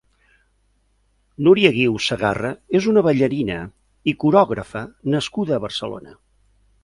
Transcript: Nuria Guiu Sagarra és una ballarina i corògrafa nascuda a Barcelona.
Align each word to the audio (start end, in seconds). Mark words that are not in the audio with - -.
Nuria 1.47 1.71
Guiu 1.75 1.99
Sagarra 2.05 2.51
és 2.79 2.87
una 2.93 3.03
ballarina 3.09 3.59
i 4.13 4.15
corògrafa 4.25 4.83
nascuda 5.17 5.57
a 5.59 5.63
Barcelona. 5.67 6.19